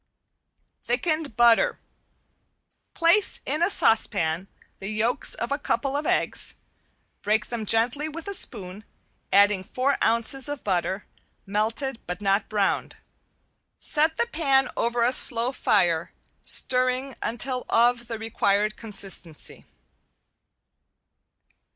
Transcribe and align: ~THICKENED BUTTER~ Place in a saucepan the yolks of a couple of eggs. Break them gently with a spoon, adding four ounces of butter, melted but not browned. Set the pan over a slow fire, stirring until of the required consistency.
~THICKENED 0.87 1.37
BUTTER~ 1.37 1.77
Place 2.95 3.39
in 3.45 3.61
a 3.61 3.69
saucepan 3.69 4.47
the 4.79 4.87
yolks 4.89 5.35
of 5.35 5.51
a 5.51 5.59
couple 5.59 5.95
of 5.95 6.07
eggs. 6.07 6.55
Break 7.21 7.45
them 7.49 7.67
gently 7.67 8.09
with 8.09 8.27
a 8.27 8.33
spoon, 8.33 8.83
adding 9.31 9.63
four 9.63 10.03
ounces 10.03 10.49
of 10.49 10.63
butter, 10.63 11.05
melted 11.45 11.99
but 12.07 12.19
not 12.19 12.49
browned. 12.49 12.97
Set 13.77 14.17
the 14.17 14.25
pan 14.25 14.69
over 14.75 15.03
a 15.03 15.11
slow 15.13 15.51
fire, 15.51 16.11
stirring 16.41 17.13
until 17.21 17.67
of 17.69 18.07
the 18.07 18.17
required 18.17 18.75
consistency. 18.75 19.67